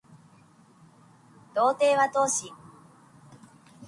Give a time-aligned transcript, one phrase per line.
[1.53, 2.51] 道程は遠し